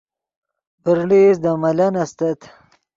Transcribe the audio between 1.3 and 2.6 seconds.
دے ملن استت